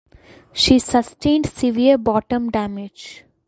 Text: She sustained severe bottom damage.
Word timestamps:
She 0.51 0.79
sustained 0.79 1.45
severe 1.45 1.95
bottom 1.99 2.49
damage. 2.49 3.23